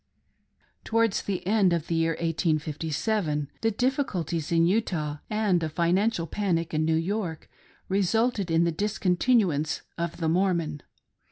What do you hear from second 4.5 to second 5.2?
in Utah,